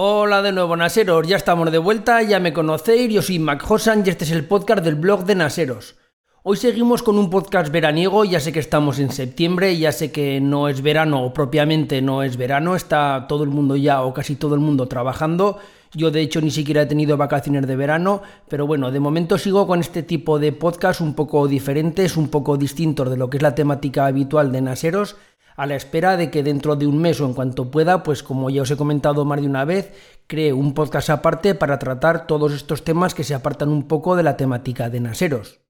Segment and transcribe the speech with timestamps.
[0.00, 4.04] Hola de nuevo Naseros, ya estamos de vuelta, ya me conocéis, yo soy Mac Hosan
[4.06, 5.96] y este es el podcast del blog de Naseros.
[6.44, 10.40] Hoy seguimos con un podcast veraniego, ya sé que estamos en septiembre, ya sé que
[10.40, 14.36] no es verano o propiamente no es verano, está todo el mundo ya o casi
[14.36, 15.58] todo el mundo trabajando.
[15.92, 19.66] Yo de hecho ni siquiera he tenido vacaciones de verano, pero bueno, de momento sigo
[19.66, 23.42] con este tipo de podcast un poco diferentes, un poco distintos de lo que es
[23.42, 25.16] la temática habitual de Naseros
[25.58, 28.48] a la espera de que dentro de un mes o en cuanto pueda, pues como
[28.48, 29.92] ya os he comentado más de una vez,
[30.28, 34.22] cree un podcast aparte para tratar todos estos temas que se apartan un poco de
[34.22, 35.60] la temática de Naseros.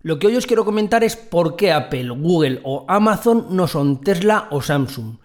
[0.00, 4.00] Lo que hoy os quiero comentar es por qué Apple, Google o Amazon no son
[4.00, 5.18] Tesla o Samsung.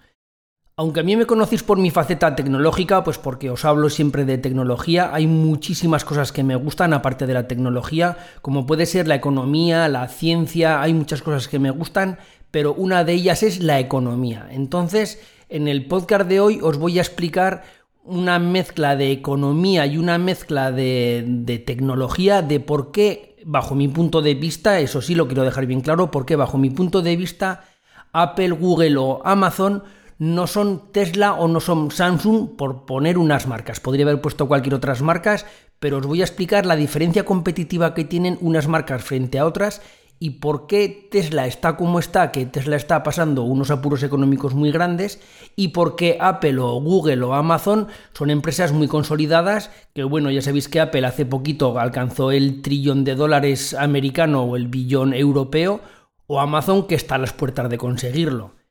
[0.76, 4.38] Aunque a mí me conocéis por mi faceta tecnológica, pues porque os hablo siempre de
[4.38, 9.16] tecnología, hay muchísimas cosas que me gustan aparte de la tecnología, como puede ser la
[9.16, 12.18] economía, la ciencia, hay muchas cosas que me gustan,
[12.54, 14.48] pero una de ellas es la economía.
[14.52, 17.64] Entonces, en el podcast de hoy os voy a explicar
[18.04, 24.22] una mezcla de economía y una mezcla de, tecnología de por qué, bajo mi punto
[24.22, 27.16] de vista, eso sí lo quiero dejar bien claro, por qué bajo mi punto de
[27.16, 27.64] vista
[28.12, 29.82] Apple, Google o Amazon
[30.20, 33.80] no son Tesla o no son Samsung por poner unas marcas.
[33.80, 35.48] Podría haber puesto cualquier otras marcas,
[35.80, 39.82] pero os voy a explicar la diferencia competitiva que tienen unas marcas frente a otras
[40.20, 44.72] y por qué Tesla está como está, que Tesla está pasando unos apuros económicos muy
[44.72, 45.20] grandes,
[45.56, 50.42] y por qué Apple o Google o Amazon son empresas muy consolidadas, que bueno, ya
[50.42, 55.82] sabéis que Apple hace poquito alcanzó el trillón de dólares americano o el billón europeo,
[56.28, 58.63] o Amazon que está a las puertas de conseguirlo.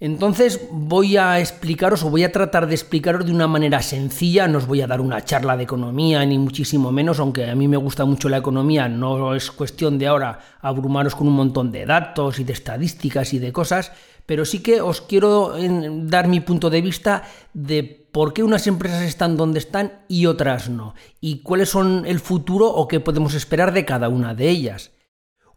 [0.00, 4.56] Entonces voy a explicaros o voy a tratar de explicaros de una manera sencilla, no
[4.56, 7.76] os voy a dar una charla de economía ni muchísimo menos, aunque a mí me
[7.76, 12.38] gusta mucho la economía, no es cuestión de ahora abrumaros con un montón de datos
[12.38, 13.92] y de estadísticas y de cosas,
[14.24, 15.52] pero sí que os quiero
[16.06, 20.70] dar mi punto de vista de por qué unas empresas están donde están y otras
[20.70, 24.92] no, y cuáles son el futuro o qué podemos esperar de cada una de ellas.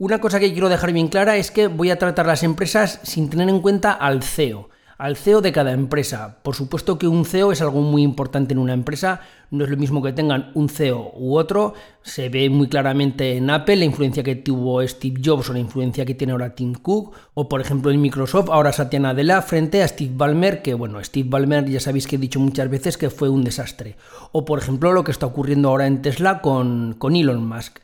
[0.03, 3.29] Una cosa que quiero dejar bien clara es que voy a tratar las empresas sin
[3.29, 6.39] tener en cuenta al CEO, al CEO de cada empresa.
[6.43, 9.77] Por supuesto que un CEO es algo muy importante en una empresa, no es lo
[9.77, 14.23] mismo que tengan un CEO u otro, se ve muy claramente en Apple la influencia
[14.23, 17.89] que tuvo Steve Jobs o la influencia que tiene ahora Tim Cook, o por ejemplo
[17.89, 22.07] en Microsoft ahora Satya Nadella frente a Steve Ballmer, que bueno, Steve Ballmer ya sabéis
[22.07, 23.95] que he dicho muchas veces que fue un desastre,
[24.33, 27.79] o por ejemplo lo que está ocurriendo ahora en Tesla con, con Elon Musk.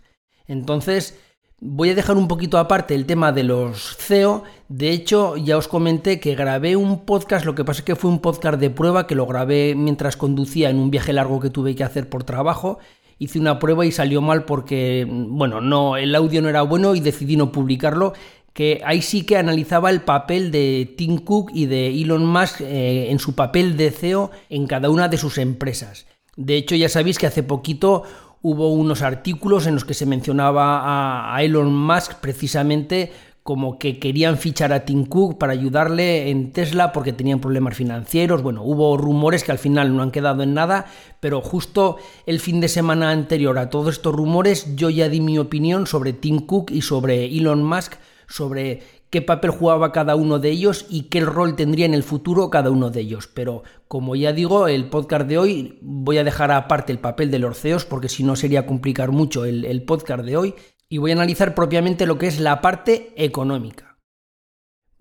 [0.49, 1.17] Entonces,
[1.61, 4.43] Voy a dejar un poquito aparte el tema de los CEO.
[4.69, 8.09] De hecho, ya os comenté que grabé un podcast, lo que pasa es que fue
[8.09, 11.75] un podcast de prueba que lo grabé mientras conducía en un viaje largo que tuve
[11.75, 12.79] que hacer por trabajo.
[13.17, 17.01] Hice una prueba y salió mal porque, bueno, no, el audio no era bueno y
[17.01, 18.13] decidí no publicarlo.
[18.53, 23.11] Que ahí sí que analizaba el papel de Tim Cook y de Elon Musk eh,
[23.11, 26.07] en su papel de CEO en cada una de sus empresas.
[26.37, 28.03] De hecho, ya sabéis que hace poquito
[28.41, 33.11] hubo unos artículos en los que se mencionaba a, Elon Musk precisamente
[33.43, 38.43] como que querían fichar a Tim Cook para ayudarle en Tesla porque tenían problemas financieros.
[38.43, 40.85] Bueno, hubo rumores que al final no han quedado en nada,
[41.19, 41.97] pero justo
[42.27, 46.13] el fin de semana anterior a todos estos rumores yo ya di mi opinión sobre
[46.13, 47.93] Tim Cook y sobre Elon Musk,
[48.27, 52.49] sobre qué papel jugaba cada uno de ellos y qué rol tendría en el futuro
[52.49, 53.27] cada uno de ellos.
[53.27, 57.39] Pero como ya digo, el podcast de hoy voy a dejar aparte el papel de
[57.39, 60.55] los CEOs porque si no sería complicar mucho el, el podcast de hoy
[60.87, 63.97] y voy a analizar propiamente lo que es la parte económica.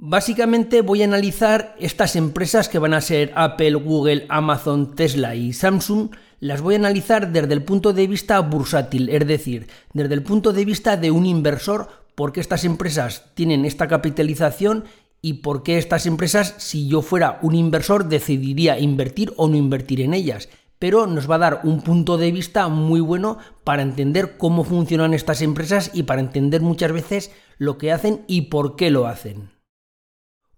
[0.01, 5.53] Básicamente voy a analizar estas empresas que van a ser Apple, Google, Amazon, Tesla y
[5.53, 10.23] Samsung, las voy a analizar desde el punto de vista bursátil, es decir, desde el
[10.23, 14.87] punto de vista de un inversor por qué estas empresas tienen esta capitalización
[15.23, 20.01] y por qué estas empresas, si yo fuera un inversor, decidiría invertir o no invertir
[20.01, 20.49] en ellas.
[20.81, 25.15] Pero nos va a dar un punto de vista muy bueno para entender cómo funcionan
[25.15, 29.51] estas empresas y para entender muchas veces lo que hacen y por qué lo hacen.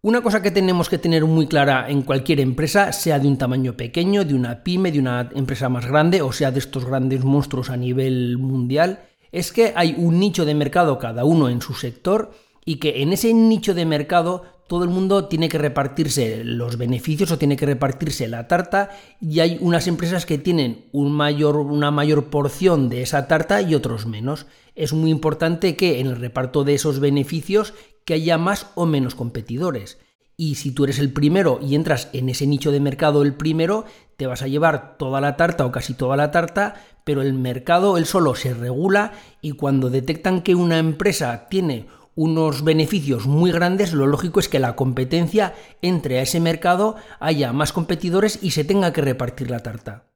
[0.01, 3.77] Una cosa que tenemos que tener muy clara en cualquier empresa, sea de un tamaño
[3.77, 7.69] pequeño, de una pyme, de una empresa más grande o sea de estos grandes monstruos
[7.69, 12.33] a nivel mundial, es que hay un nicho de mercado cada uno en su sector
[12.65, 17.33] y que en ese nicho de mercado todo el mundo tiene que repartirse los beneficios
[17.33, 18.91] o tiene que repartirse la tarta
[19.21, 24.47] y hay unas empresas que tienen una mayor porción de esa tarta y otros menos.
[24.77, 27.75] Es muy importante que en el reparto de esos beneficios
[28.05, 29.99] que haya más o menos competidores.
[30.43, 33.85] Y si tú eres el primero y entras en ese nicho de mercado el primero,
[34.17, 37.99] te vas a llevar toda la tarta o casi toda la tarta, pero el mercado
[37.99, 43.93] él solo se regula y cuando detectan que una empresa tiene unos beneficios muy grandes,
[43.93, 45.53] lo lógico es que la competencia
[45.83, 50.07] entre a ese mercado, haya más competidores y se tenga que repartir la tarta.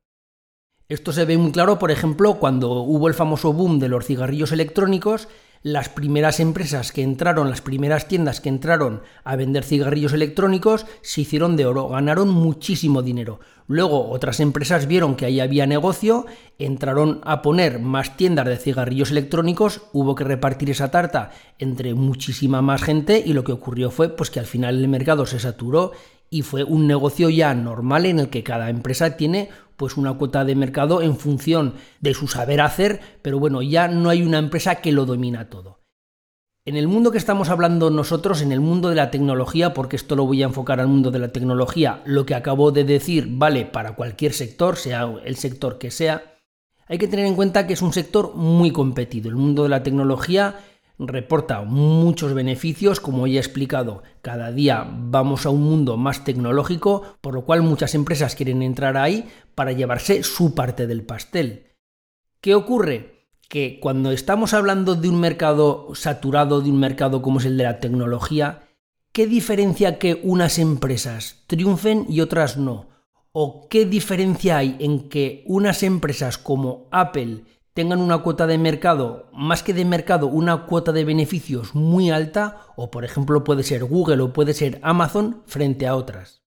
[0.88, 4.52] Esto se ve muy claro, por ejemplo, cuando hubo el famoso boom de los cigarrillos
[4.52, 5.28] electrónicos,
[5.64, 11.22] las primeras empresas que entraron, las primeras tiendas que entraron a vender cigarrillos electrónicos, se
[11.22, 13.40] hicieron de oro, ganaron muchísimo dinero.
[13.66, 16.26] Luego otras empresas vieron que ahí había negocio,
[16.58, 22.60] entraron a poner más tiendas de cigarrillos electrónicos, hubo que repartir esa tarta entre muchísima
[22.60, 25.92] más gente y lo que ocurrió fue pues que al final el mercado se saturó
[26.34, 30.44] y fue un negocio ya normal en el que cada empresa tiene pues una cuota
[30.44, 34.80] de mercado en función de su saber hacer, pero bueno, ya no hay una empresa
[34.80, 35.78] que lo domina todo.
[36.64, 40.16] En el mundo que estamos hablando nosotros, en el mundo de la tecnología, porque esto
[40.16, 43.64] lo voy a enfocar al mundo de la tecnología, lo que acabo de decir vale
[43.64, 46.34] para cualquier sector, sea el sector que sea,
[46.88, 49.28] hay que tener en cuenta que es un sector muy competido.
[49.28, 50.56] El mundo de la tecnología
[50.98, 57.02] reporta muchos beneficios, como ya he explicado, cada día vamos a un mundo más tecnológico,
[57.20, 61.72] por lo cual muchas empresas quieren entrar ahí para llevarse su parte del pastel.
[62.40, 63.28] ¿Qué ocurre?
[63.48, 67.64] Que cuando estamos hablando de un mercado saturado, de un mercado como es el de
[67.64, 68.62] la tecnología,
[69.12, 72.88] ¿qué diferencia que unas empresas triunfen y otras no?
[73.32, 77.42] ¿O qué diferencia hay en que unas empresas como Apple
[77.74, 82.68] tengan una cuota de mercado, más que de mercado, una cuota de beneficios muy alta,
[82.76, 86.42] o por ejemplo puede ser Google o puede ser Amazon frente a otras.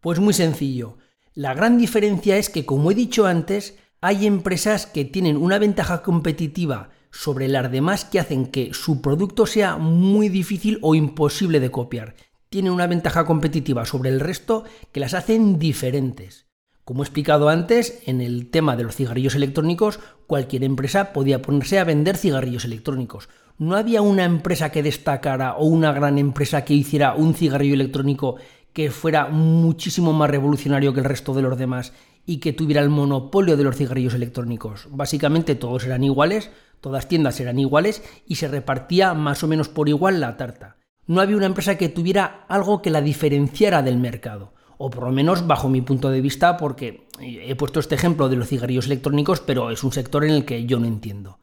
[0.00, 0.98] Pues muy sencillo.
[1.34, 6.02] La gran diferencia es que, como he dicho antes, hay empresas que tienen una ventaja
[6.02, 11.70] competitiva sobre las demás que hacen que su producto sea muy difícil o imposible de
[11.70, 12.16] copiar.
[12.50, 16.46] Tienen una ventaja competitiva sobre el resto que las hacen diferentes.
[16.84, 21.78] Como he explicado antes, en el tema de los cigarrillos electrónicos, cualquier empresa podía ponerse
[21.78, 23.30] a vender cigarrillos electrónicos.
[23.56, 28.36] No había una empresa que destacara o una gran empresa que hiciera un cigarrillo electrónico
[28.74, 31.94] que fuera muchísimo más revolucionario que el resto de los demás
[32.26, 34.88] y que tuviera el monopolio de los cigarrillos electrónicos.
[34.90, 36.50] Básicamente todos eran iguales,
[36.82, 40.76] todas tiendas eran iguales y se repartía más o menos por igual la tarta.
[41.06, 45.12] No había una empresa que tuviera algo que la diferenciara del mercado o por lo
[45.12, 49.40] menos bajo mi punto de vista, porque he puesto este ejemplo de los cigarrillos electrónicos,
[49.40, 51.38] pero es un sector en el que yo no entiendo.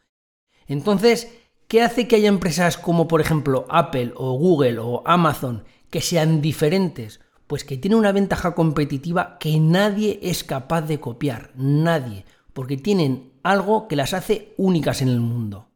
[0.67, 1.33] Entonces,
[1.67, 6.41] ¿qué hace que haya empresas como por ejemplo Apple o Google o Amazon que sean
[6.41, 7.19] diferentes?
[7.47, 13.33] Pues que tienen una ventaja competitiva que nadie es capaz de copiar, nadie, porque tienen
[13.43, 15.70] algo que las hace únicas en el mundo.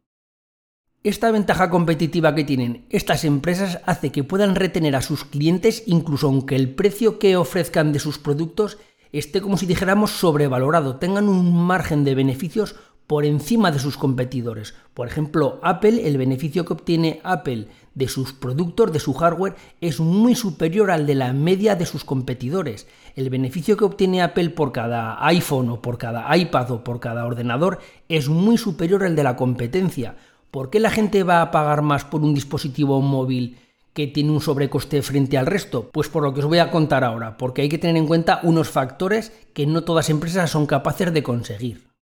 [1.06, 6.26] Esta ventaja competitiva que tienen estas empresas hace que puedan retener a sus clientes incluso
[6.26, 8.80] aunque el precio que ofrezcan de sus productos
[9.12, 12.76] esté como si dijéramos sobrevalorado, tengan un margen de beneficios
[13.06, 14.74] por encima de sus competidores.
[14.96, 20.00] Por ejemplo, Apple, el beneficio que obtiene Apple de sus productos, de su hardware, es
[20.00, 22.88] muy superior al de la media de sus competidores.
[23.16, 27.28] El beneficio que obtiene Apple por cada iPhone o por cada iPad o por cada
[27.28, 27.78] ordenador
[28.10, 30.16] es muy superior al de la competencia.
[30.52, 33.58] ¿Por qué la gente va a pagar más por un dispositivo móvil
[33.94, 35.90] que tiene un sobrecoste frente al resto?
[35.92, 38.40] Pues por lo que os voy a contar ahora, porque hay que tener en cuenta
[38.44, 41.96] unos factores que no todas empresas son capaces de conseguir.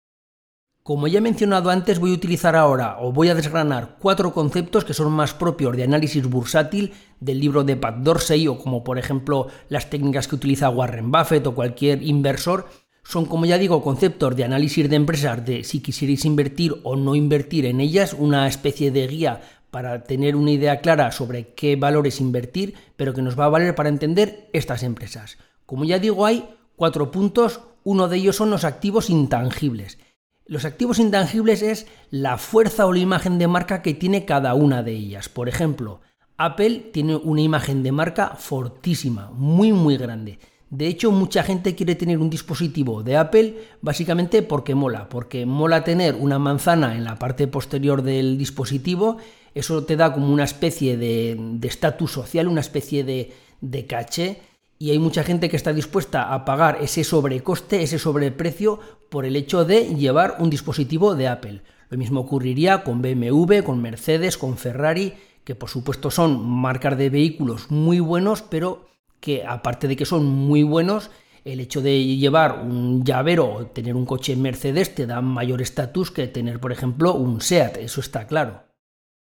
[0.83, 4.83] Como ya he mencionado antes, voy a utilizar ahora o voy a desgranar cuatro conceptos
[4.83, 8.97] que son más propios de análisis bursátil del libro de Pat Dorsey o como por
[8.97, 12.67] ejemplo las técnicas que utiliza Warren Buffett o cualquier inversor
[13.11, 17.13] son, como ya digo, conceptos de análisis de empresas de si quisierais invertir o no
[17.13, 22.21] invertir en ellas, una especie de guía para tener una idea clara sobre qué valores
[22.21, 25.37] invertir, pero que nos va a valer para entender estas empresas.
[25.65, 29.97] Como ya digo, hay cuatro puntos, uno de ellos son los activos intangibles.
[30.45, 34.83] Los activos intangibles es la fuerza o la imagen de marca que tiene cada una
[34.83, 35.27] de ellas.
[35.27, 35.99] Por ejemplo,
[36.37, 40.39] Apple tiene una imagen de marca fortísima, muy muy grande.
[40.71, 45.83] De hecho, mucha gente quiere tener un dispositivo de Apple básicamente porque mola, porque mola
[45.83, 49.17] tener una manzana en la parte posterior del dispositivo,
[49.53, 54.41] eso te da como una especie de estatus social, una especie de, de caché,
[54.79, 59.35] y hay mucha gente que está dispuesta a pagar ese sobrecoste, ese sobreprecio, por el
[59.35, 61.61] hecho de llevar un dispositivo de Apple.
[61.89, 65.13] Lo mismo ocurriría con BMW, con Mercedes, con Ferrari,
[65.43, 68.87] que por supuesto son marcas de vehículos muy buenos, pero
[69.21, 71.09] que aparte de que son muy buenos,
[71.45, 76.11] el hecho de llevar un llavero o tener un coche Mercedes te da mayor estatus
[76.11, 78.63] que tener, por ejemplo, un SEAT, eso está claro.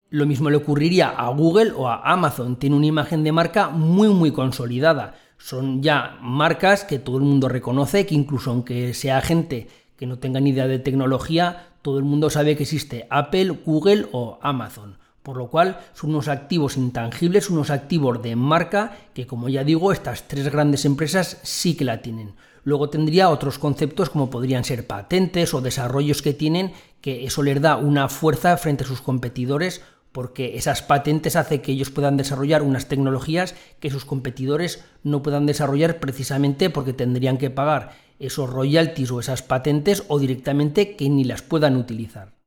[0.09, 4.09] Lo mismo le ocurriría a Google o a Amazon, tiene una imagen de marca muy
[4.09, 5.15] muy consolidada.
[5.37, 10.17] Son ya marcas que todo el mundo reconoce, que incluso aunque sea gente que no
[10.17, 14.98] tenga ni idea de tecnología, todo el mundo sabe que existe Apple, Google o Amazon.
[15.29, 19.91] Por lo cual son unos activos intangibles, unos activos de marca que, como ya digo,
[19.91, 22.33] estas tres grandes empresas sí que la tienen.
[22.63, 27.61] Luego tendría otros conceptos como podrían ser patentes o desarrollos que tienen, que eso les
[27.61, 32.63] da una fuerza frente a sus competidores porque esas patentes hacen que ellos puedan desarrollar
[32.63, 39.11] unas tecnologías que sus competidores no puedan desarrollar precisamente porque tendrían que pagar esos royalties
[39.11, 42.38] o esas patentes o directamente que ni las puedan utilizar.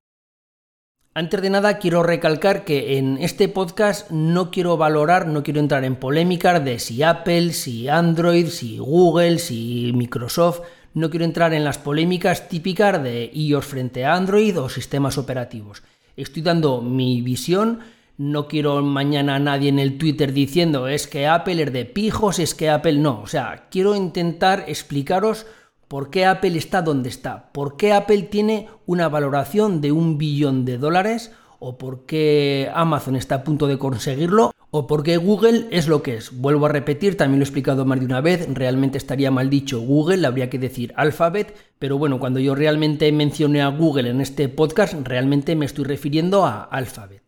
[1.14, 5.85] Antes de nada quiero recalcar que en este podcast no quiero valorar, no quiero entrar
[5.85, 10.61] en polémicas de si Apple, si Android, si Google, si Microsoft,
[10.95, 15.83] no quiero entrar en las polémicas típicas de iOS frente a Android o sistemas operativos.
[16.16, 17.81] Estoy dando mi visión,
[18.16, 22.38] no quiero mañana a nadie en el Twitter diciendo es que Apple es de pijos,
[22.38, 25.45] es que Apple no, o sea, quiero intentar explicaros
[25.92, 27.52] ¿Por qué Apple está donde está?
[27.52, 31.32] ¿Por qué Apple tiene una valoración de un billón de dólares?
[31.58, 34.52] ¿O por qué Amazon está a punto de conseguirlo?
[34.70, 36.40] ¿O por qué Google es lo que es?
[36.40, 39.82] Vuelvo a repetir, también lo he explicado más de una vez, realmente estaría mal dicho
[39.82, 44.49] Google, habría que decir Alphabet, pero bueno, cuando yo realmente mencioné a Google en este
[44.49, 47.22] podcast, realmente me estoy refiriendo a Alphabet.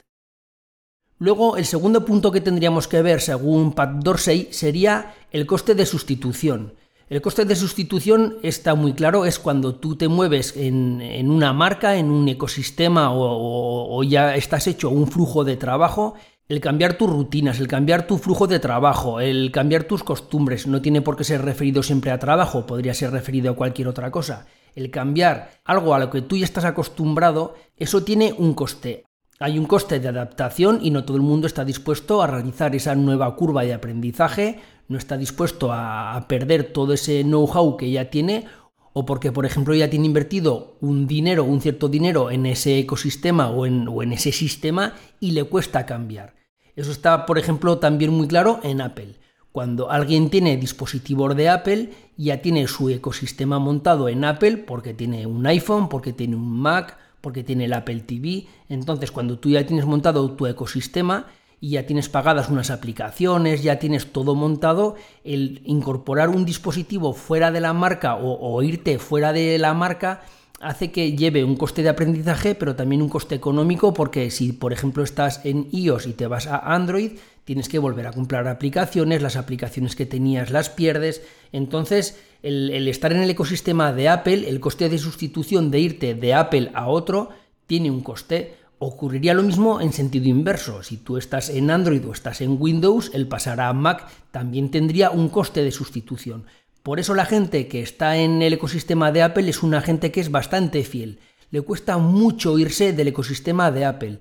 [1.19, 5.85] Luego, el segundo punto que tendríamos que ver, según Pat Dorsey, sería el coste de
[5.85, 6.73] sustitución.
[7.11, 11.97] El coste de sustitución está muy claro, es cuando tú te mueves en, una marca,
[11.97, 16.15] en un ecosistema o, ya estás hecho un flujo de trabajo,
[16.49, 20.81] el cambiar tus rutinas, el cambiar tu flujo de trabajo, el cambiar tus costumbres, no
[20.81, 24.47] tiene por qué ser referido siempre a trabajo, podría ser referido a cualquier otra cosa.
[24.75, 29.05] El cambiar algo a lo que tú ya estás acostumbrado, eso tiene un coste.
[29.41, 32.95] Hay un coste de adaptación y no todo el mundo está dispuesto a realizar esa
[32.95, 38.47] nueva curva de aprendizaje no está dispuesto a, perder todo ese know-how que ya tiene
[38.93, 43.51] o porque, por ejemplo, ya tiene invertido un dinero, un cierto dinero en ese ecosistema
[43.51, 46.35] o en, o en, ese sistema y le cuesta cambiar.
[46.77, 49.17] Eso está, por ejemplo, también muy claro en Apple.
[49.51, 55.27] Cuando alguien tiene dispositivos de Apple, ya tiene su ecosistema montado en Apple porque tiene
[55.27, 58.47] un iPhone, porque tiene un Mac, porque tiene el Apple TV.
[58.69, 61.27] Entonces, cuando tú ya tienes montado tu ecosistema,
[61.65, 67.51] y ya tienes pagadas unas aplicaciones, ya tienes todo montado, el incorporar un dispositivo fuera
[67.51, 70.25] de la marca o, irte fuera de la marca
[70.61, 74.75] hace que lleve un coste de aprendizaje, pero también un coste económico, porque si por
[74.75, 77.13] ejemplo estás en iOS y te vas a Android,
[77.47, 82.89] tienes que volver a comprar aplicaciones, las aplicaciones que tenías las pierdes, entonces el, el
[82.89, 86.89] estar en el ecosistema de Apple, el coste de sustitución de irte de Apple a
[86.89, 87.31] otro,
[87.67, 88.57] tiene un coste.
[88.87, 90.83] Ocurriría lo mismo en sentido inverso.
[90.83, 95.11] Si tú estás en Android o estás en Windows, el pasar a Mac también tendría
[95.11, 96.45] un coste de sustitución.
[96.83, 100.21] Por eso la gente que está en el ecosistema de Apple es una gente que
[100.21, 101.19] es bastante fiel.
[101.51, 104.21] Le cuesta mucho irse del ecosistema de Apple.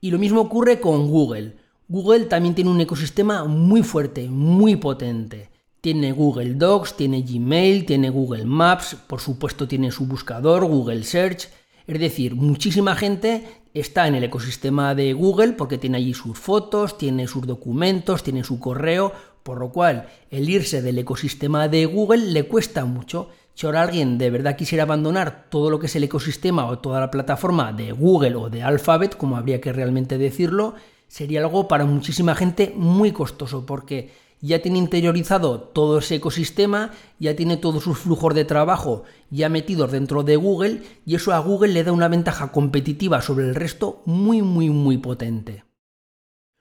[0.00, 1.54] Y lo mismo ocurre con Google.
[1.86, 5.50] Google también tiene un ecosistema muy fuerte, muy potente.
[5.80, 11.48] Tiene Google Docs, tiene Gmail, tiene Google Maps, por supuesto tiene su buscador, Google Search.
[11.86, 16.96] Es decir, muchísima gente está en el ecosistema de Google porque tiene allí sus fotos,
[16.96, 19.12] tiene sus documentos, tiene su correo,
[19.42, 23.28] por lo cual el irse del ecosistema de Google le cuesta mucho.
[23.54, 27.00] Si ahora alguien de verdad quisiera abandonar todo lo que es el ecosistema o toda
[27.00, 30.74] la plataforma de Google o de Alphabet, como habría que realmente decirlo,
[31.08, 34.10] sería algo para muchísima gente muy costoso porque
[34.44, 39.90] ya tiene interiorizado todo ese ecosistema, ya tiene todos sus flujos de trabajo ya metidos
[39.90, 44.02] dentro de Google y eso a Google le da una ventaja competitiva sobre el resto
[44.04, 45.64] muy muy muy potente.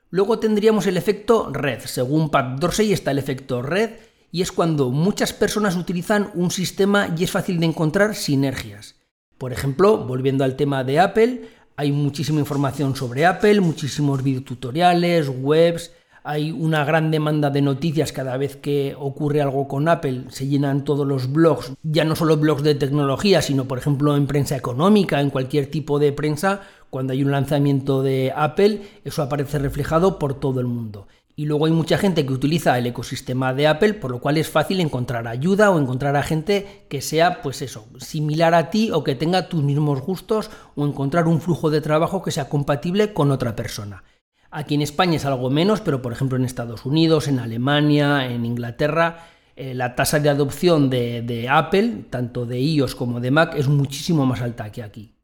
[0.09, 1.81] Luego tendríamos el efecto red.
[1.83, 3.89] Según Pat Dorsey está el efecto red
[4.31, 8.95] y es cuando muchas personas utilizan un sistema y es fácil de encontrar sinergias.
[9.37, 15.91] Por ejemplo, volviendo al tema de Apple, hay muchísima información sobre Apple, muchísimos videotutoriales, webs,
[16.23, 20.85] hay una gran demanda de noticias cada vez que ocurre algo con Apple, se llenan
[20.85, 25.19] todos los blogs, ya no solo blogs de tecnología, sino por ejemplo en prensa económica,
[25.19, 30.39] en cualquier tipo de prensa, cuando hay un lanzamiento de Apple, eso aparece reflejado por
[30.39, 31.07] todo el mundo.
[31.35, 34.49] Y luego hay mucha gente que utiliza el ecosistema de Apple, por lo cual es
[34.49, 39.03] fácil encontrar ayuda o encontrar a gente que sea, pues eso, similar a ti o
[39.03, 43.31] que tenga tus mismos gustos o encontrar un flujo de trabajo que sea compatible con
[43.31, 44.03] otra persona.
[44.55, 48.45] Aquí en España es algo menos, pero por ejemplo en Estados Unidos, en Alemania, en
[48.45, 53.67] Inglaterra, eh, la tasa de adopción de, Apple, tanto de iOS como de Mac, es
[53.67, 55.15] muchísimo más alta que aquí.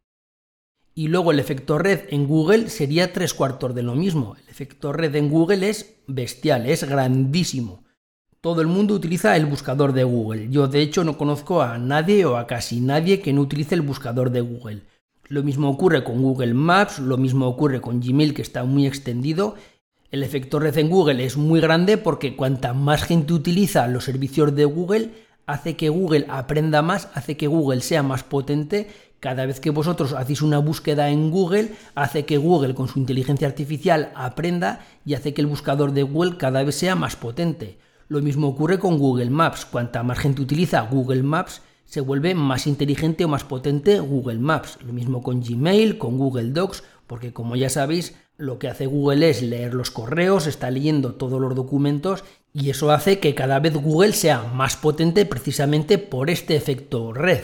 [0.96, 4.36] Y luego el efecto red en Google sería tres cuartos de lo mismo.
[4.36, 7.84] El efecto red en Google es bestial, es grandísimo.
[8.42, 10.50] Todo el mundo utiliza el buscador de Google.
[10.50, 13.82] Yo de hecho no conozco a nadie o a casi nadie que no utilice el
[13.82, 14.82] buscador de Google.
[15.30, 19.54] Lo mismo ocurre con Google Maps, lo mismo ocurre con Gmail que está muy extendido.
[20.10, 24.56] El efecto red en Google es muy grande porque cuanta más gente utiliza los servicios
[24.56, 25.12] de Google,
[25.46, 28.90] hace que Google aprenda más, hace que Google sea más potente.
[29.20, 33.48] Cada vez que vosotros hacéis una búsqueda en Google, hace que Google con su inteligencia
[33.48, 37.78] artificial aprenda y hace que el buscador de Google cada vez sea más potente.
[38.08, 39.66] Lo mismo ocurre con Google Maps.
[39.66, 44.78] Cuanta más gente utiliza Google Maps, se vuelve más inteligente o más potente Google Maps.
[44.86, 49.28] Lo mismo con Gmail, con Google Docs, porque como ya sabéis, lo que hace Google
[49.28, 53.74] es leer los correos, está leyendo todos los documentos y eso hace que cada vez
[53.74, 57.42] Google sea más potente precisamente por este efecto red.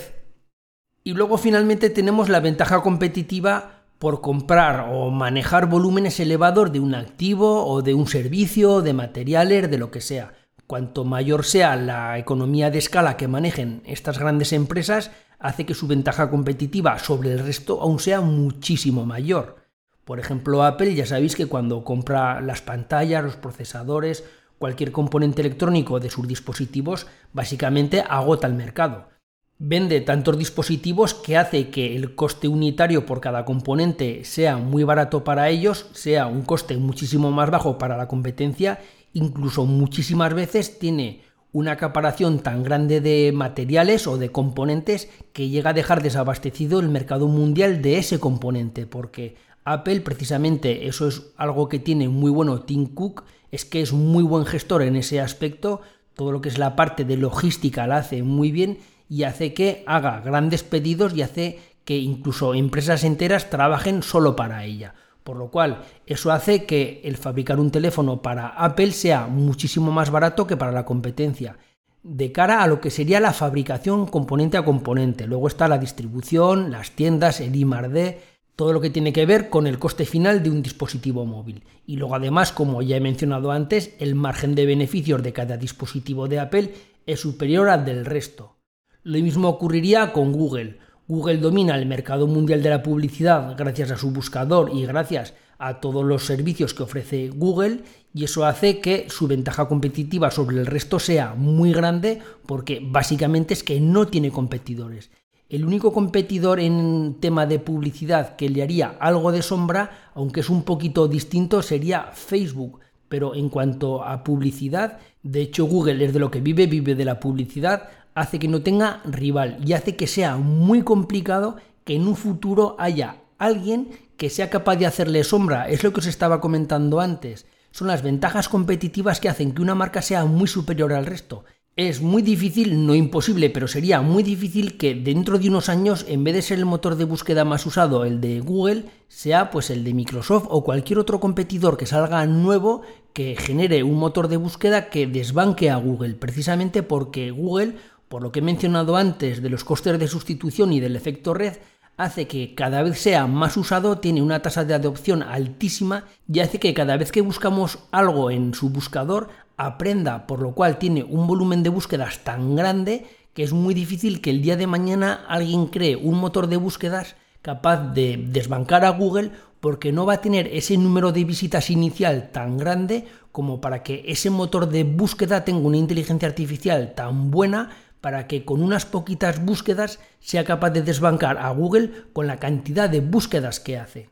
[1.03, 6.93] Y luego finalmente tenemos la ventaja competitiva por comprar o manejar volúmenes elevados de un
[6.93, 10.33] activo o de un servicio, de materiales, de lo que sea.
[10.67, 15.85] Cuanto mayor sea la economía de escala que manejen estas grandes empresas, hace que su
[15.85, 19.57] ventaja competitiva sobre el resto aún sea muchísimo mayor.
[20.05, 24.23] Por ejemplo, Apple ya sabéis que cuando compra las pantallas, los procesadores,
[24.57, 29.09] cualquier componente electrónico de sus dispositivos, básicamente agota el mercado.
[29.57, 35.23] Vende tantos dispositivos que hace que el coste unitario por cada componente sea muy barato
[35.23, 38.79] para ellos, sea un coste muchísimo más bajo para la competencia,
[39.15, 41.21] incluso muchísimas veces tiene
[41.53, 46.89] una acaparación tan grande de materiales o de componentes que llega a dejar desabastecido el
[46.89, 52.63] mercado mundial de ese componente, porque Apple precisamente eso es algo que tiene muy bueno
[52.63, 55.79] Tim Cook, es que es muy buen gestor en ese aspecto,
[56.13, 58.79] todo lo que es la parte de logística la hace muy bien
[59.09, 64.65] y hace que haga grandes pedidos y hace que incluso empresas enteras trabajen solo para
[64.65, 64.93] ella.
[65.25, 70.11] Por lo cual, eso hace que el fabricar un teléfono para Apple sea muchísimo más
[70.11, 71.57] barato que para la competencia,
[72.03, 75.25] de cara a lo que sería la fabricación componente a componente.
[75.25, 78.19] Luego está la distribución, las tiendas, el I+D,
[78.55, 81.63] todo lo que tiene que ver con el coste final de un dispositivo móvil.
[81.87, 86.27] Y luego además, como ya he mencionado antes, el margen de beneficios de cada dispositivo
[86.27, 86.71] de Apple
[87.07, 88.57] es superior al del resto.
[89.01, 90.77] Lo mismo ocurriría con Google.
[91.07, 95.79] Google domina el mercado mundial de la publicidad gracias a su buscador y gracias a
[95.79, 100.65] todos los servicios que ofrece Google y eso hace que su ventaja competitiva sobre el
[100.65, 105.11] resto sea muy grande porque básicamente es que no tiene competidores.
[105.47, 110.49] El único competidor en tema de publicidad que le haría algo de sombra, aunque es
[110.49, 112.79] un poquito distinto, sería Facebook.
[113.07, 117.05] Pero en cuanto a publicidad, de hecho Google es de lo que vive, vive de
[117.05, 122.07] la publicidad, hace que no tenga rival y hace que sea muy complicado que en
[122.07, 125.69] un futuro haya alguien que sea capaz de hacerle sombra.
[125.69, 127.45] Es lo que os estaba comentando antes.
[127.71, 131.43] Son las ventajas competitivas que hacen que una marca sea muy superior al resto.
[131.75, 136.23] Es muy difícil, no imposible, pero sería muy difícil que dentro de unos años, en
[136.23, 139.83] vez de ser el motor de búsqueda más usado, el de Google, sea pues el
[139.83, 144.89] de Microsoft o cualquier otro competidor que salga nuevo que genere un motor de búsqueda
[144.89, 147.75] que desbanque a Google, precisamente porque Google
[148.07, 151.57] por lo que he mencionado antes de los costes de sustitución y del efecto red,
[151.97, 156.59] hace que cada vez sea más usado, tiene una tasa de adopción altísima y hace
[156.59, 161.27] que cada vez que buscamos algo en su buscador aprenda, por lo cual tiene un
[161.27, 165.67] volumen de búsquedas tan grande que es muy difícil que el día de mañana alguien
[165.67, 170.47] cree un motor de búsquedas capaz de desbancar a Google porque no va a tener
[170.47, 175.67] ese número de visitas inicial tan grande como para que ese motor de búsqueda tenga
[175.67, 177.71] una inteligencia artificial tan buena
[178.05, 182.87] para que con unas poquitas búsquedas sea capaz de desbancar a Google con la cantidad
[182.87, 184.11] de búsquedas que hace.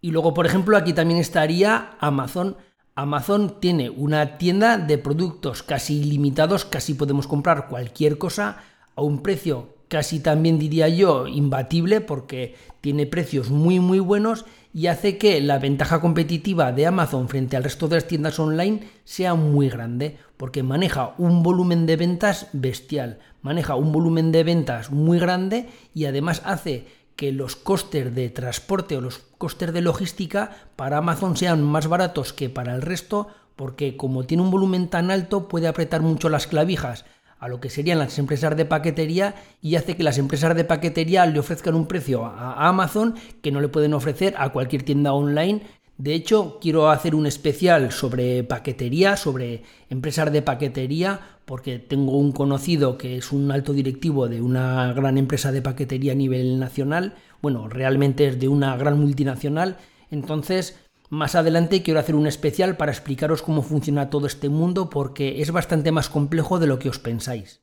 [0.00, 2.56] Y luego, por ejemplo, aquí también estaría Amazon.
[2.94, 8.62] Amazon tiene una tienda de productos casi ilimitados, casi podemos comprar cualquier cosa
[8.96, 14.88] a un precio casi también diría yo imbatible porque tiene precios muy muy buenos y
[14.88, 19.36] hace que la ventaja competitiva de Amazon frente al resto de las tiendas online sea
[19.36, 25.20] muy grande, porque maneja un volumen de ventas bestial, maneja un volumen de ventas muy
[25.20, 30.98] grande y además hace que los costes de transporte o los costes de logística para
[30.98, 35.46] Amazon sean más baratos que para el resto, porque como tiene un volumen tan alto
[35.46, 37.04] puede apretar mucho las clavijas
[37.44, 41.26] a lo que serían las empresas de paquetería y hace que las empresas de paquetería
[41.26, 45.60] le ofrezcan un precio a Amazon que no le pueden ofrecer a cualquier tienda online.
[45.98, 52.32] De hecho, quiero hacer un especial sobre paquetería, sobre empresas de paquetería, porque tengo un
[52.32, 57.14] conocido que es un alto directivo de una gran empresa de paquetería a nivel nacional.
[57.42, 59.76] Bueno, realmente es de una gran multinacional.
[60.10, 60.78] Entonces,
[61.14, 65.52] más adelante quiero hacer un especial para explicaros cómo funciona todo este mundo porque es
[65.52, 67.62] bastante más complejo de lo que os pensáis.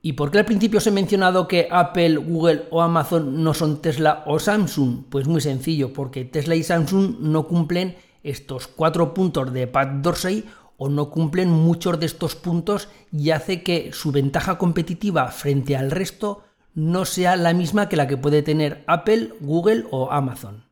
[0.00, 3.82] ¿Y por qué al principio os he mencionado que Apple, Google o Amazon no son
[3.82, 5.04] Tesla o Samsung?
[5.10, 10.44] Pues muy sencillo, porque Tesla y Samsung no cumplen estos cuatro puntos de Pat Dorsey
[10.76, 15.90] o no cumplen muchos de estos puntos y hace que su ventaja competitiva frente al
[15.90, 16.42] resto
[16.74, 20.65] no sea la misma que la que puede tener Apple, Google o Amazon.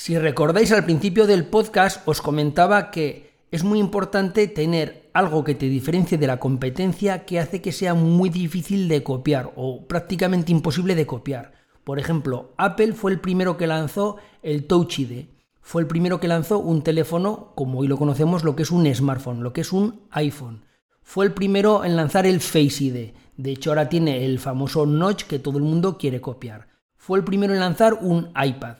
[0.00, 5.54] Si recordáis al principio del podcast os comentaba que es muy importante tener algo que
[5.54, 10.52] te diferencie de la competencia que hace que sea muy difícil de copiar o prácticamente
[10.52, 11.52] imposible de copiar.
[11.84, 15.26] Por ejemplo, Apple fue el primero que lanzó el Touch ID
[15.60, 18.92] fue el primero que lanzó un teléfono, como hoy lo conocemos, lo que es un
[18.94, 20.64] smartphone, lo que es un iPhone.
[21.02, 23.10] Fue el primero en lanzar el Face ID.
[23.36, 26.68] De hecho, ahora tiene el famoso notch que todo el mundo quiere copiar.
[26.96, 28.78] Fue el primero en lanzar un iPad.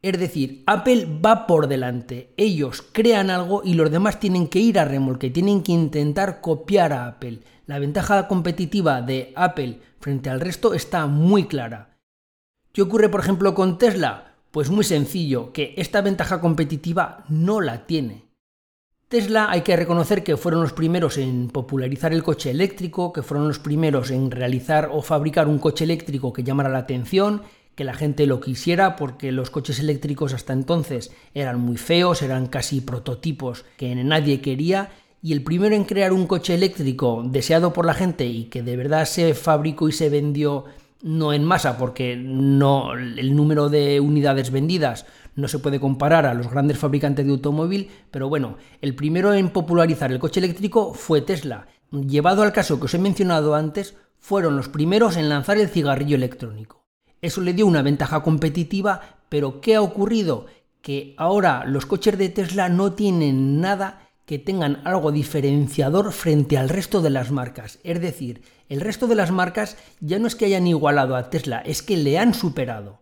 [0.00, 2.32] Es decir, Apple va por delante.
[2.36, 6.92] Ellos crean algo y los demás tienen que ir a remolque, tienen que intentar copiar
[6.92, 7.40] a Apple.
[7.66, 11.96] La ventaja competitiva de Apple frente al resto está muy clara.
[12.72, 14.36] ¿Qué ocurre, por ejemplo, con Tesla?
[14.52, 18.28] Pues muy sencillo, que esta ventaja competitiva no la tiene.
[19.08, 23.48] Tesla hay que reconocer que fueron los primeros en popularizar el coche eléctrico, que fueron
[23.48, 27.42] los primeros en realizar o fabricar un coche eléctrico que llamara la atención,
[27.78, 32.48] que la gente lo quisiera porque los coches eléctricos hasta entonces eran muy feos, eran
[32.48, 34.90] casi prototipos que nadie quería
[35.22, 38.76] y el primero en crear un coche eléctrico deseado por la gente y que de
[38.76, 40.64] verdad se fabricó y se vendió
[41.02, 46.34] no en masa, porque no, el número de unidades vendidas no se puede comparar a
[46.34, 51.20] los grandes fabricantes de automóvil, pero bueno, el primero en popularizar el coche eléctrico fue
[51.20, 51.68] Tesla.
[51.92, 56.16] Llevado al caso que os he mencionado antes, fueron los primeros en lanzar el cigarrillo
[56.16, 56.87] electrónico.
[57.20, 60.46] Eso le dio una ventaja competitiva, pero ¿qué ha ocurrido?
[60.82, 66.68] Que ahora los coches de Tesla no tienen nada que tengan algo diferenciador frente al
[66.68, 67.78] resto de las marcas.
[67.82, 71.60] Es decir, el resto de las marcas ya no es que hayan igualado a Tesla,
[71.60, 73.00] es que le han superado.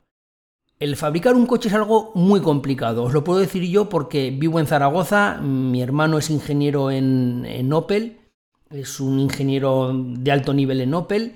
[0.78, 4.60] El fabricar un coche es algo muy complicado, os lo puedo decir yo porque vivo
[4.60, 8.20] en Zaragoza, mi hermano es ingeniero en, Opel,
[8.70, 11.34] es un ingeniero de alto nivel en Opel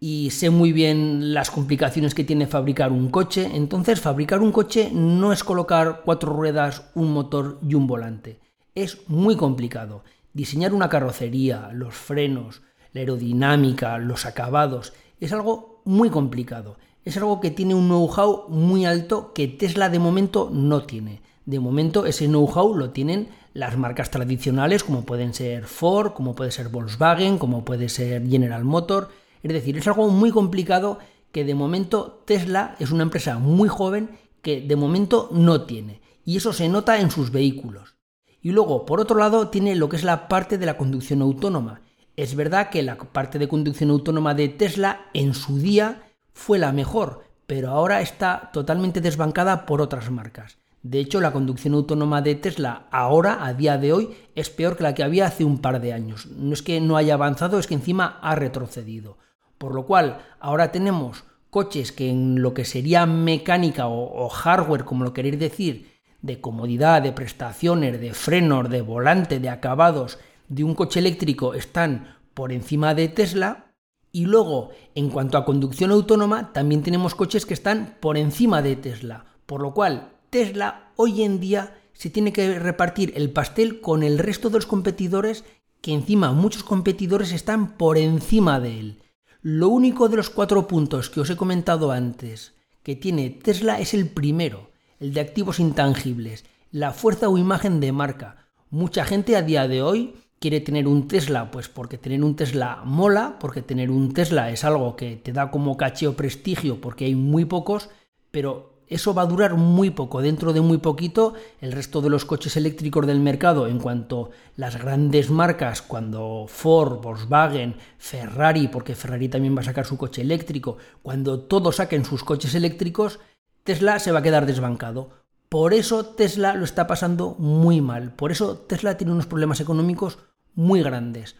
[0.00, 3.50] y sé muy bien las complicaciones que tiene fabricar un coche.
[3.54, 8.40] Entonces, fabricar un coche no es colocar cuatro ruedas, un motor y un volante
[8.74, 10.04] es muy complicado.
[10.32, 16.76] Diseñar una carrocería, los frenos, la aerodinámica, los acabados, es algo muy complicado.
[17.04, 21.22] Es algo que tiene un know-how muy alto que Tesla de momento no tiene.
[21.46, 26.52] De momento ese know-how lo tienen las marcas tradicionales como pueden ser Ford, como puede
[26.52, 29.08] ser Volkswagen, como puede ser General Motor.
[29.42, 30.98] Es decir, es algo muy complicado
[31.32, 36.00] que de momento Tesla es una empresa muy joven que de momento no tiene.
[36.24, 37.96] Y eso se nota en sus vehículos.
[38.42, 41.82] Y luego, por otro lado, tiene lo que es la parte de la conducción autónoma.
[42.16, 46.72] Es verdad que la parte de conducción autónoma de Tesla en su día fue la
[46.72, 50.58] mejor, pero ahora está totalmente desbancada por otras marcas.
[50.82, 54.82] De hecho, la conducción autónoma de Tesla ahora, a día de hoy, es peor que
[54.82, 56.26] la que había hace un par de años.
[56.26, 59.18] No es que no haya avanzado, es que encima ha retrocedido.
[59.60, 65.04] Por lo cual, ahora tenemos coches que en lo que sería mecánica o, hardware, como
[65.04, 70.18] lo queréis decir, de comodidad, de prestaciones, de frenos, de volante, de acabados
[70.48, 73.74] de un coche eléctrico están por encima de Tesla.
[74.10, 78.76] Y luego, en cuanto a conducción autónoma, también tenemos coches que están por encima de
[78.76, 79.26] Tesla.
[79.44, 84.18] Por lo cual, Tesla hoy en día se tiene que repartir el pastel con el
[84.18, 85.44] resto de los competidores,
[85.82, 89.02] que encima muchos competidores están por encima de él.
[89.42, 93.94] Lo único de los cuatro puntos que os he comentado antes que tiene Tesla es
[93.94, 98.48] el primero, el de activos intangibles, la fuerza o imagen de marca.
[98.68, 102.82] Mucha gente a día de hoy quiere tener un Tesla, pues porque tener un Tesla
[102.84, 107.06] mola, porque tener un Tesla es algo que te da como caché o prestigio, porque
[107.06, 107.88] hay muy pocos,
[108.30, 110.20] pero eso va a durar muy poco.
[110.20, 114.76] Dentro de muy poquito, el resto de los coches eléctricos del mercado, en cuanto las
[114.76, 120.76] grandes marcas, cuando Ford, Volkswagen, Ferrari, porque Ferrari también va a sacar su coche eléctrico,
[121.02, 123.20] cuando todos saquen sus coches eléctricos,
[123.62, 125.10] Tesla se va a quedar desbancado.
[125.48, 128.12] Por eso Tesla lo está pasando muy mal.
[128.14, 130.18] Por eso Tesla tiene unos problemas económicos
[130.54, 131.36] muy grandes.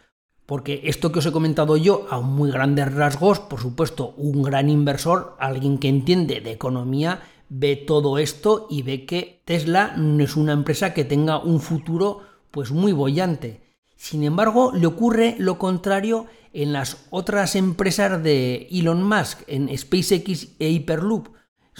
[0.46, 4.68] Porque esto que os he comentado yo a muy grandes rasgos, por supuesto, un gran
[4.68, 10.36] inversor, alguien que entiende de economía, ve todo esto y ve que Tesla no es
[10.36, 13.60] una empresa que tenga un futuro pues muy bollante.
[13.96, 20.48] Sin embargo, le ocurre lo contrario en las otras empresas de Elon Musk, en SpaceX
[20.58, 21.28] e Hyperloop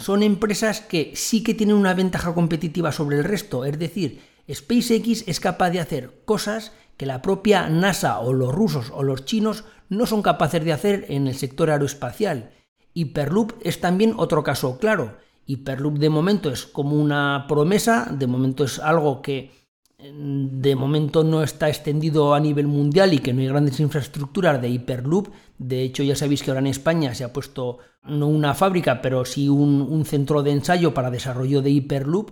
[0.01, 5.25] son empresas que sí que tienen una ventaja competitiva sobre el resto, es decir, SpaceX
[5.27, 9.65] es capaz de hacer cosas que la propia NASA o los rusos o los chinos
[9.89, 12.51] no son capaces de hacer en el sector aeroespacial.
[12.95, 15.17] Hyperloop es también otro caso claro.
[15.53, 19.51] Hyperloop de momento es como una promesa, de momento es algo que
[19.99, 24.61] mm, de momento no está extendido a nivel mundial y que no hay grandes infraestructuras
[24.63, 25.29] de Hyperloop.
[25.59, 29.25] De hecho, ya sabéis que ahora en España se ha puesto no una fábrica, pero
[29.25, 32.31] sí un, un centro de ensayo para desarrollo de Hyperloop.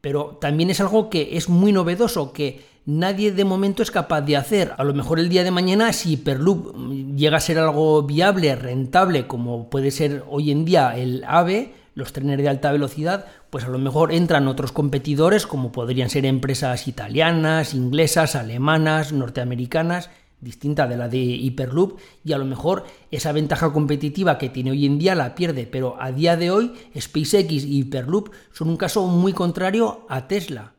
[0.00, 4.36] Pero también es algo que es muy novedoso, que nadie de momento es capaz de
[4.36, 4.72] hacer.
[4.78, 6.76] A lo mejor el día de mañana, si Hyperloop
[7.16, 12.12] llega a ser algo viable, rentable, como puede ser hoy en día el AVE, los
[12.12, 16.86] trenes de alta velocidad, pues a lo mejor entran otros competidores como podrían ser empresas
[16.86, 20.08] italianas, inglesas, alemanas, norteamericanas,
[20.40, 24.86] distinta de la de Hyperloop, y a lo mejor esa ventaja competitiva que tiene hoy
[24.86, 29.04] en día la pierde, pero a día de hoy SpaceX y Hyperloop son un caso
[29.08, 30.74] muy contrario a Tesla.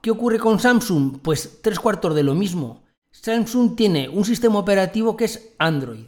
[0.00, 1.18] ¿Qué ocurre con Samsung?
[1.20, 2.84] Pues tres cuartos de lo mismo.
[3.10, 6.04] Samsung tiene un sistema operativo que es Android.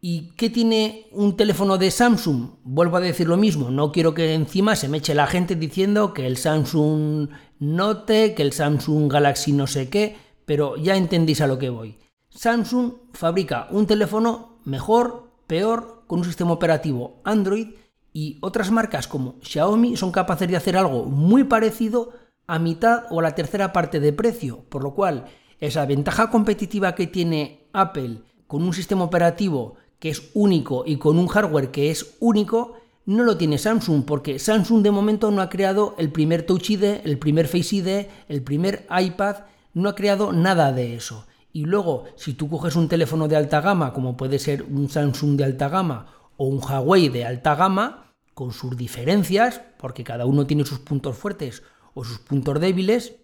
[0.00, 2.50] ¿Y qué tiene un teléfono de Samsung?
[2.62, 6.14] Vuelvo a decir lo mismo, no quiero que encima se me eche la gente diciendo
[6.14, 11.48] que el Samsung Note, que el Samsung Galaxy no sé qué, pero ya entendéis a
[11.48, 11.98] lo que voy.
[12.30, 17.70] Samsung fabrica un teléfono mejor, peor, con un sistema operativo Android
[18.12, 22.12] y otras marcas como Xiaomi son capaces de hacer algo muy parecido
[22.46, 25.24] a mitad o a la tercera parte de precio, por lo cual
[25.58, 31.18] esa ventaja competitiva que tiene Apple con un sistema operativo que es único y con
[31.18, 35.48] un hardware que es único, no lo tiene Samsung, porque Samsung de momento no ha
[35.48, 39.36] creado el primer Touch ID, el primer Face ID, el primer iPad,
[39.74, 41.26] no ha creado nada de eso.
[41.52, 45.36] Y luego, si tú coges un teléfono de alta gama, como puede ser un Samsung
[45.36, 46.06] de alta gama
[46.36, 51.16] o un Huawei de alta gama, con sus diferencias, porque cada uno tiene sus puntos
[51.16, 53.16] fuertes o sus puntos débiles,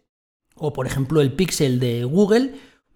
[0.56, 2.54] o por ejemplo el Pixel de Google,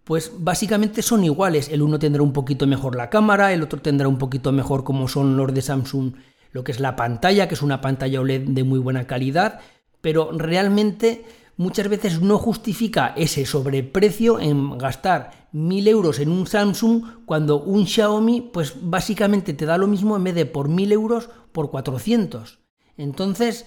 [0.08, 1.68] pues básicamente son iguales.
[1.68, 5.06] El uno tendrá un poquito mejor la cámara, el otro tendrá un poquito mejor como
[5.06, 6.14] son los de Samsung,
[6.50, 9.60] lo que es la pantalla, que es una pantalla OLED de muy buena calidad,
[10.00, 11.26] pero realmente
[11.58, 17.86] muchas veces no justifica ese sobreprecio en gastar 1000 euros en un Samsung cuando un
[17.86, 22.60] Xiaomi pues básicamente te da lo mismo en vez de por 1000 euros por 400.
[22.96, 23.66] Entonces,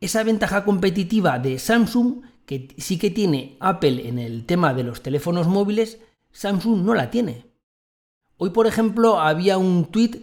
[0.00, 5.02] esa ventaja competitiva de Samsung que sí que tiene Apple en el tema de los
[5.02, 6.00] teléfonos móviles,
[6.32, 7.46] Samsung no la tiene.
[8.36, 10.16] Hoy, por ejemplo, había un tuit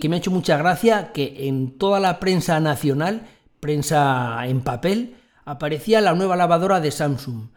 [0.00, 3.26] que me ha hecho mucha gracia que en toda la prensa nacional,
[3.60, 7.48] prensa en papel, aparecía la nueva lavadora de Samsung.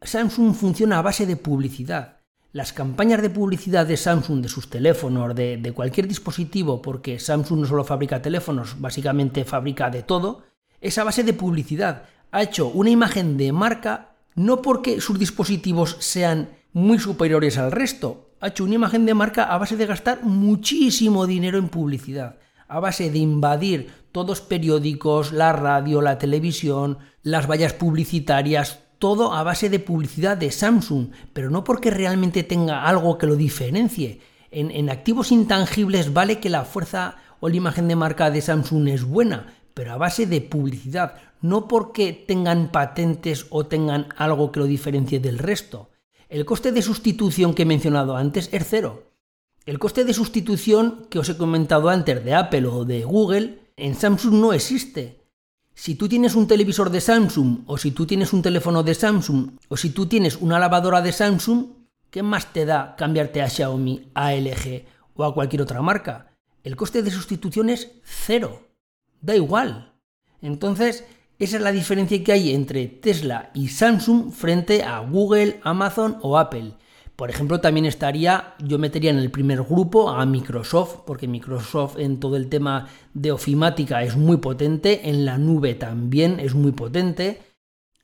[0.00, 2.20] Samsung funciona a base de publicidad.
[2.52, 7.60] Las campañas de publicidad de Samsung, de sus teléfonos, de, de cualquier dispositivo, porque Samsung
[7.60, 10.42] no solo fabrica teléfonos, básicamente fabrica de todo,
[10.80, 15.96] es a base de publicidad ha hecho una imagen de marca no porque sus dispositivos
[16.00, 20.24] sean muy superiores al resto, ha hecho una imagen de marca a base de gastar
[20.24, 27.48] muchísimo dinero en publicidad, a base de invadir todos periódicos, la radio, la televisión, las
[27.48, 33.18] vallas publicitarias, todo a base de publicidad de Samsung, pero no porque realmente tenga algo
[33.18, 34.20] que lo diferencie.
[34.50, 38.88] En, en activos intangibles vale que la fuerza o la imagen de marca de Samsung
[38.88, 44.60] es buena, pero a base de publicidad, no porque tengan patentes o tengan algo que
[44.60, 45.90] lo diferencie del resto.
[46.28, 49.12] El coste de sustitución que he mencionado antes es cero.
[49.66, 53.94] El coste de sustitución que os he comentado antes de Apple o de Google en
[53.94, 55.20] Samsung no existe.
[55.74, 59.58] Si tú tienes un televisor de Samsung o si tú tienes un teléfono de Samsung
[59.68, 61.66] o si tú tienes una lavadora de Samsung,
[62.10, 66.34] ¿qué más te da cambiarte a Xiaomi, a LG o a cualquier otra marca?
[66.62, 68.71] El coste de sustitución es cero
[69.22, 69.94] da igual.
[70.42, 71.04] Entonces,
[71.38, 76.38] esa es la diferencia que hay entre Tesla y Samsung frente a Google, Amazon o
[76.38, 76.74] Apple.
[77.16, 82.20] Por ejemplo, también estaría, yo metería en el primer grupo a Microsoft, porque Microsoft en
[82.20, 87.42] todo el tema de ofimática es muy potente, en la nube también es muy potente.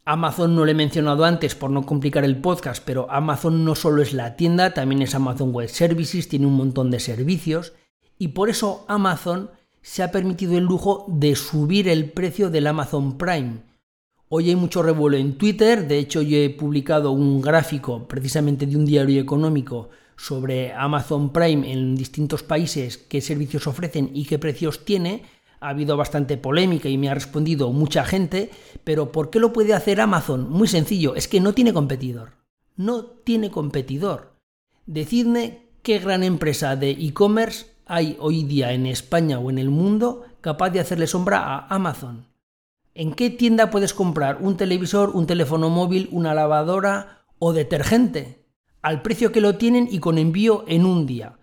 [0.04, 4.02] Amazon no lo he mencionado antes por no complicar el podcast, pero Amazon no solo
[4.02, 7.72] es la tienda, también es Amazon Web Services, tiene un montón de servicios,
[8.18, 9.50] y por eso Amazon
[9.88, 13.62] se ha permitido el lujo de subir el precio del Amazon Prime.
[14.29, 18.77] Hoy hay mucho revuelo en Twitter, de hecho yo he publicado un gráfico precisamente de
[18.77, 24.85] un diario económico sobre Amazon Prime en distintos países, qué servicios ofrecen y qué precios
[24.85, 25.22] tiene.
[25.59, 28.51] Ha habido bastante polémica y me ha respondido mucha gente,
[28.85, 30.51] pero ¿por qué lo puede hacer Amazon?
[30.51, 32.33] Muy sencillo, es que no tiene competidor.
[32.77, 34.35] No tiene competidor.
[34.85, 40.24] Decidme qué gran empresa de e-commerce hay hoy día en España o en el mundo
[40.40, 42.27] capaz de hacerle sombra a Amazon?
[42.94, 48.38] ¿En qué tienda puedes comprar un televisor, un teléfono móvil, una lavadora o detergente?
[48.83, 51.38] al precio que lo tienen y con envío en un día.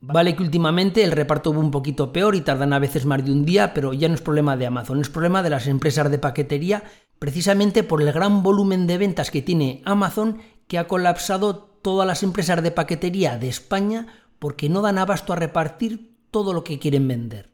[0.00, 3.32] Vale que últimamente el reparto va un poquito peor y tardan a veces más de
[3.32, 6.18] un día, pero ya no es problema de Amazon, es problema de las empresas de
[6.18, 6.84] paquetería,
[7.18, 12.22] precisamente por el gran volumen de ventas que tiene Amazon, que ha colapsado todas las
[12.22, 14.06] empresas de paquetería de España
[14.38, 17.50] porque no dan abasto a repartir todo lo que quieren vender.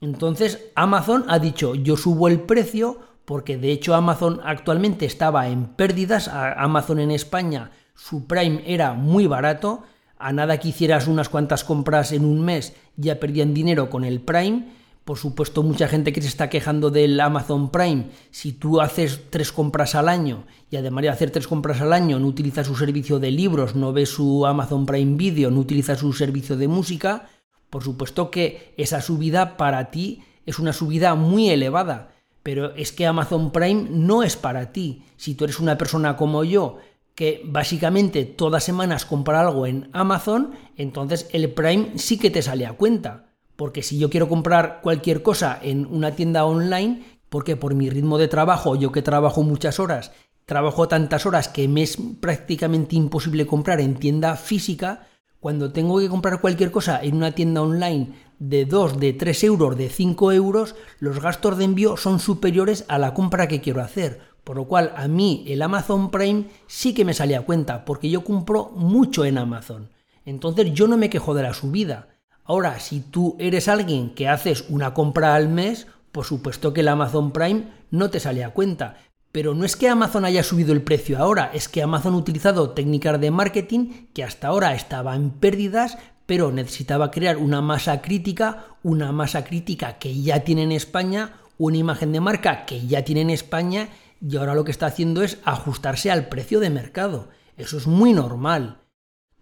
[0.00, 5.66] Entonces Amazon ha dicho yo subo el precio porque de hecho Amazon actualmente estaba en
[5.66, 9.84] pérdidas, Amazon en España su Prime era muy barato,
[10.18, 14.20] a nada que hicieras unas cuantas compras en un mes ya perdían dinero con el
[14.20, 14.72] Prime.
[15.04, 19.50] Por supuesto, mucha gente que se está quejando del Amazon Prime, si tú haces tres
[19.50, 23.18] compras al año y además de hacer tres compras al año no utilizas su servicio
[23.18, 27.28] de libros, no ves su Amazon Prime Video, no utilizas su servicio de música,
[27.68, 32.12] por supuesto que esa subida para ti es una subida muy elevada.
[32.42, 35.04] Pero es que Amazon Prime no es para ti.
[35.16, 36.78] Si tú eres una persona como yo
[37.14, 42.66] que básicamente todas semanas compra algo en Amazon, entonces el Prime sí que te sale
[42.66, 43.31] a cuenta.
[43.62, 48.18] Porque si yo quiero comprar cualquier cosa en una tienda online, porque por mi ritmo
[48.18, 50.10] de trabajo, yo que trabajo muchas horas,
[50.46, 55.06] trabajo tantas horas que me es prácticamente imposible comprar en tienda física,
[55.38, 58.08] cuando tengo que comprar cualquier cosa en una tienda online
[58.40, 62.98] de 2, de 3 euros, de 5 euros, los gastos de envío son superiores a
[62.98, 64.22] la compra que quiero hacer.
[64.42, 68.10] Por lo cual a mí el Amazon Prime sí que me salía a cuenta, porque
[68.10, 69.90] yo compro mucho en Amazon.
[70.24, 72.08] Entonces yo no me quejo de la subida.
[72.44, 76.88] Ahora, si tú eres alguien que haces una compra al mes, por supuesto que el
[76.88, 78.96] Amazon Prime no te sale a cuenta.
[79.30, 82.70] Pero no es que Amazon haya subido el precio ahora, es que Amazon ha utilizado
[82.70, 88.66] técnicas de marketing que hasta ahora estaba en pérdidas, pero necesitaba crear una masa crítica,
[88.82, 93.22] una masa crítica que ya tiene en España, una imagen de marca que ya tiene
[93.22, 93.88] en España
[94.20, 97.28] y ahora lo que está haciendo es ajustarse al precio de mercado.
[97.56, 98.81] Eso es muy normal.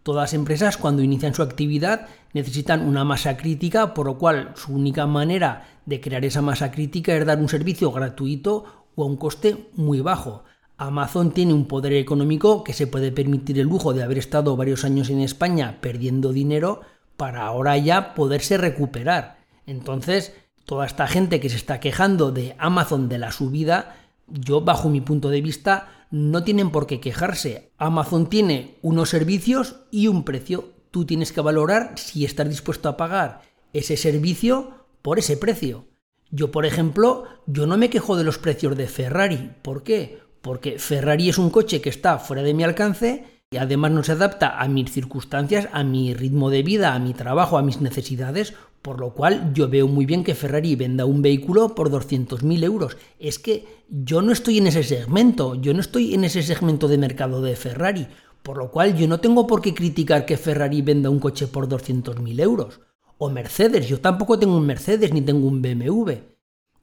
[0.02, 4.72] Todas las empresas cuando inician su actividad necesitan una masa crítica, por lo cual su
[4.72, 9.16] única manera de crear esa masa crítica es dar un servicio gratuito o a un
[9.16, 10.44] coste muy bajo.
[10.78, 14.84] Amazon tiene un poder económico que se puede permitir el lujo de haber estado varios
[14.84, 16.80] años en España perdiendo dinero
[17.18, 19.40] para ahora ya poderse recuperar.
[19.66, 20.32] Entonces,
[20.64, 23.96] toda esta gente que se está quejando de Amazon de la subida
[24.30, 27.72] yo bajo mi punto de vista no tienen por qué quejarse.
[27.78, 30.72] Amazon tiene unos servicios y un precio.
[30.90, 33.42] Tú tienes que valorar si estás dispuesto a pagar
[33.72, 35.84] ese servicio por ese precio.
[36.30, 39.52] Yo, por ejemplo, yo no me quejo de los precios de Ferrari.
[39.62, 40.20] ¿Por qué?
[40.42, 44.12] Porque Ferrari es un coche que está fuera de mi alcance y además no se
[44.12, 48.54] adapta a mis circunstancias, a mi ritmo de vida, a mi trabajo, a mis necesidades,
[48.82, 52.96] por lo cual yo veo muy bien que Ferrari venda un vehículo por 200.000 euros.
[53.18, 56.98] Es que yo no estoy en ese segmento, yo no estoy en ese segmento de
[56.98, 58.06] mercado de Ferrari,
[58.42, 61.68] por lo cual yo no tengo por qué criticar que Ferrari venda un coche por
[61.68, 62.80] 200.000 euros.
[63.18, 66.12] O Mercedes, yo tampoco tengo un Mercedes ni tengo un BMW.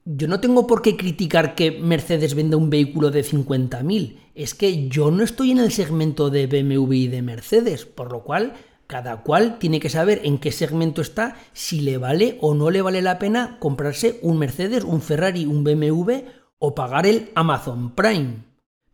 [0.04, 4.16] Yo no tengo por qué criticar que Mercedes venda un vehículo de 50.000.
[4.36, 8.22] Es que yo no estoy en el segmento de BMW y de Mercedes, por lo
[8.22, 8.54] cual
[8.88, 12.82] cada cual tiene que saber en qué segmento está, si le vale o no le
[12.82, 16.24] vale la pena comprarse un Mercedes, un Ferrari, un BMW
[16.58, 18.44] o pagar el Amazon Prime.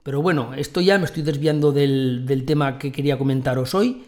[0.03, 4.05] Pero bueno, esto ya me estoy desviando del, del tema que quería comentaros hoy.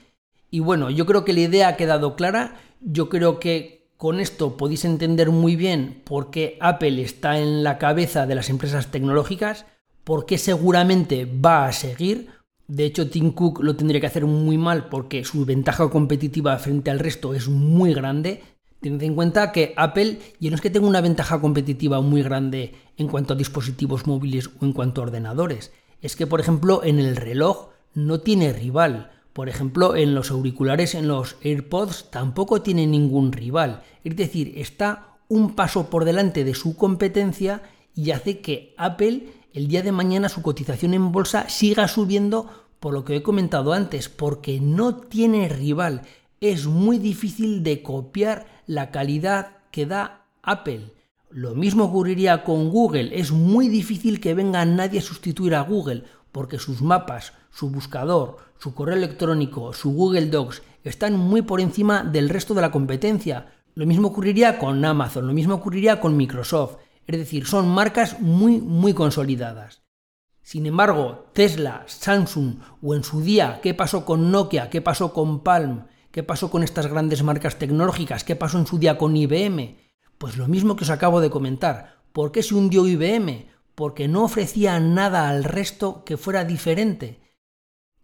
[0.51, 2.57] Y bueno, yo creo que la idea ha quedado clara.
[2.81, 7.79] Yo creo que con esto podéis entender muy bien por qué Apple está en la
[7.79, 9.67] cabeza de las empresas tecnológicas,
[10.05, 12.29] por qué seguramente va a seguir,
[12.69, 16.91] de hecho, Tim Cook lo tendría que hacer muy mal porque su ventaja competitiva frente
[16.91, 18.43] al resto es muy grande.
[18.81, 22.75] Tened en cuenta que Apple, y no es que tenga una ventaja competitiva muy grande
[22.97, 26.99] en cuanto a dispositivos móviles o en cuanto a ordenadores, es que, por ejemplo, en
[26.99, 29.13] el reloj no tiene rival.
[29.33, 33.83] Por ejemplo, en los auriculares, en los AirPods, tampoco tiene ningún rival.
[34.03, 37.63] Es decir, está un paso por delante de su competencia
[37.95, 42.47] y hace que Apple el día de mañana su cotización en bolsa siga subiendo
[42.79, 46.03] por lo que he comentado antes, porque no tiene rival.
[46.43, 50.93] Es muy difícil de copiar la calidad que da Apple.
[51.31, 53.19] Lo mismo ocurriría con Google.
[53.19, 58.37] Es muy difícil que venga nadie a sustituir a Google, porque sus mapas, su buscador,
[58.59, 63.55] su correo electrónico, su Google Docs están muy por encima del resto de la competencia.
[63.75, 66.77] Lo mismo ocurriría con Amazon, lo mismo ocurriría con Microsoft.
[67.07, 69.83] Es decir, son marcas muy, muy consolidadas.
[70.43, 74.71] Sin embargo, Tesla, Samsung o en su día, ¿qué pasó con Nokia?
[74.71, 75.87] ¿Qué pasó con Palm?
[76.11, 78.25] ¿Qué pasó con estas grandes marcas tecnológicas?
[78.25, 79.77] ¿Qué pasó en su día con IBM?
[80.19, 81.97] Pues lo mismo que os acabo de comentar.
[82.13, 83.47] ¿Por qué se hundió IBM?
[83.75, 87.21] Porque no ofrecía nada al resto que fuera diferente.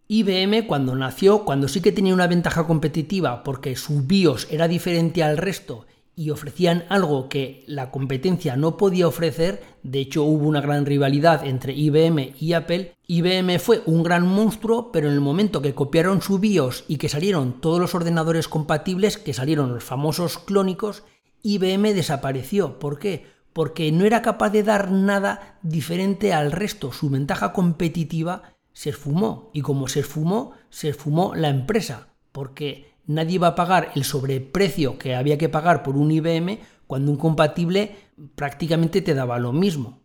[0.07, 5.23] IBM cuando nació, cuando sí que tenía una ventaja competitiva porque su BIOS era diferente
[5.23, 10.61] al resto y ofrecían algo que la competencia no podía ofrecer, de hecho hubo una
[10.61, 15.61] gran rivalidad entre IBM y Apple, IBM fue un gran monstruo, pero en el momento
[15.61, 20.37] que copiaron su BIOS y que salieron todos los ordenadores compatibles, que salieron los famosos
[20.37, 21.03] clónicos,
[21.43, 22.79] IBM desapareció.
[22.79, 23.27] ¿Por qué?
[23.51, 26.93] Porque no era capaz de dar nada diferente al resto.
[26.93, 29.51] Su ventaja competitiva se esfumó.
[29.53, 32.07] Y como se esfumó, se esfumó la empresa.
[32.31, 37.11] Porque nadie iba a pagar el sobreprecio que había que pagar por un IBM cuando
[37.11, 37.95] un compatible
[38.35, 40.01] prácticamente te daba lo mismo.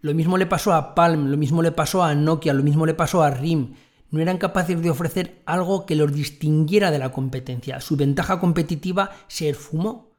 [0.00, 2.94] Lo mismo le pasó a Palm, lo mismo le pasó a Nokia, lo mismo le
[2.94, 3.74] pasó a RIM.
[4.10, 7.80] No eran capaces de ofrecer algo que los distinguiera de la competencia.
[7.80, 10.10] Su ventaja competitiva se esfumó.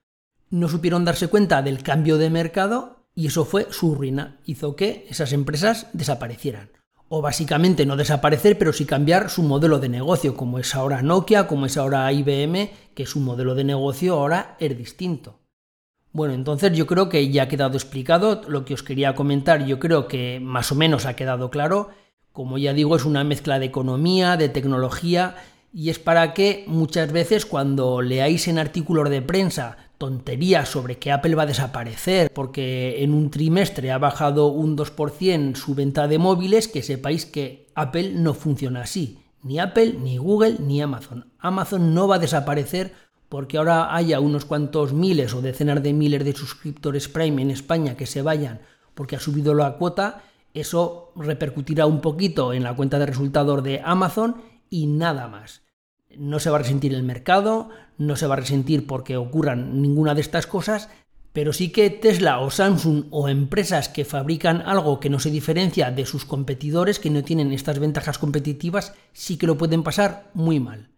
[0.49, 4.39] No supieron darse cuenta del cambio de mercado y eso fue su ruina.
[4.45, 6.69] Hizo que esas empresas desaparecieran
[7.15, 11.47] o básicamente no desaparecer, pero sí cambiar su modelo de negocio, como es ahora Nokia,
[11.47, 15.39] como es ahora IBM, que su modelo de negocio ahora es distinto.
[16.11, 19.79] Bueno, entonces yo creo que ya ha quedado explicado lo que os quería comentar, yo
[19.79, 21.87] creo que más o menos ha quedado claro.
[22.33, 25.35] Como ya digo, es una mezcla de economía, de tecnología,
[25.71, 31.11] y es para que muchas veces cuando leáis en artículos de prensa tonterías sobre que
[31.11, 36.17] Apple va a desaparecer porque en un trimestre ha bajado un 2% su venta de
[36.17, 39.19] móviles, que sepáis que Apple no funciona así.
[39.43, 41.31] Ni Apple, ni Google, ni Amazon.
[41.39, 42.93] Amazon no va a desaparecer
[43.29, 47.97] porque ahora haya unos cuantos miles o decenas de miles de suscriptores Prime en España
[47.97, 48.61] que se vayan
[48.93, 50.23] porque ha subido la cuota,
[50.53, 54.37] eso repercutirá un poquito en la cuenta de resultados de Amazon
[54.69, 55.64] y nada más
[56.17, 60.15] no se va a resentir el mercado, no se va a resentir porque ocurran ninguna
[60.15, 60.89] de estas cosas,
[61.33, 65.91] pero sí que Tesla o Samsung o empresas que fabrican algo que no se diferencia
[65.91, 70.59] de sus competidores, que no tienen estas ventajas competitivas, sí que lo pueden pasar muy
[70.59, 70.91] mal.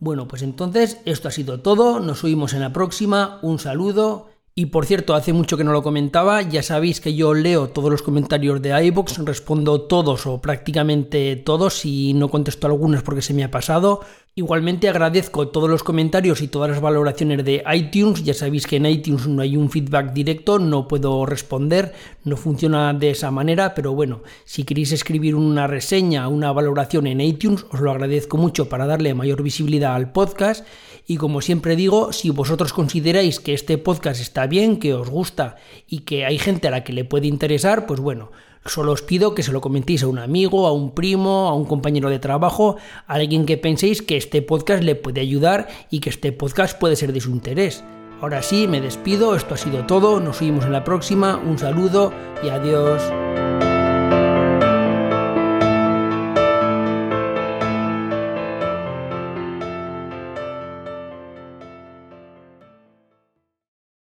[0.00, 4.66] Bueno, pues entonces esto ha sido todo, nos oímos en la próxima, un saludo y
[4.66, 8.02] por cierto, hace mucho que no lo comentaba, ya sabéis que yo leo todos los
[8.02, 13.42] comentarios de iBox, respondo todos o prácticamente todos, si no contesto algunos porque se me
[13.42, 14.02] ha pasado.
[14.36, 18.86] Igualmente agradezco todos los comentarios y todas las valoraciones de iTunes, ya sabéis que en
[18.86, 23.92] iTunes no hay un feedback directo, no puedo responder, no funciona de esa manera, pero
[23.92, 28.86] bueno, si queréis escribir una reseña, una valoración en iTunes, os lo agradezco mucho para
[28.86, 30.66] darle mayor visibilidad al podcast.
[31.06, 35.58] Y como siempre digo, si vosotros consideráis que este podcast está bien, que os gusta
[35.86, 38.32] y que hay gente a la que le puede interesar, pues bueno,
[38.64, 41.64] solo os pido que se lo comentéis a un amigo, a un primo, a un
[41.64, 46.10] compañero de trabajo, a alguien que penséis que este podcast le puede ayudar y que
[46.10, 47.84] este podcast puede ser de su interés.
[48.20, 52.12] Ahora sí, me despido, esto ha sido todo, nos vemos en la próxima, un saludo
[52.42, 53.02] y adiós.